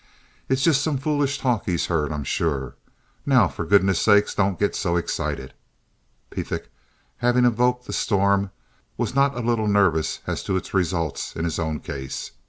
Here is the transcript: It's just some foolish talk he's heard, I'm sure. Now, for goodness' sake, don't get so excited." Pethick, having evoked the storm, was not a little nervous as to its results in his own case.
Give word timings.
It's 0.49 0.63
just 0.63 0.81
some 0.81 0.97
foolish 0.97 1.37
talk 1.37 1.67
he's 1.67 1.85
heard, 1.85 2.11
I'm 2.11 2.23
sure. 2.23 2.75
Now, 3.23 3.47
for 3.47 3.67
goodness' 3.67 4.01
sake, 4.01 4.33
don't 4.35 4.57
get 4.57 4.75
so 4.75 4.95
excited." 4.97 5.53
Pethick, 6.31 6.71
having 7.17 7.45
evoked 7.45 7.85
the 7.85 7.93
storm, 7.93 8.49
was 8.97 9.13
not 9.13 9.37
a 9.37 9.41
little 9.41 9.67
nervous 9.67 10.21
as 10.25 10.41
to 10.45 10.57
its 10.57 10.73
results 10.73 11.35
in 11.35 11.43
his 11.45 11.59
own 11.59 11.81
case. 11.81 12.31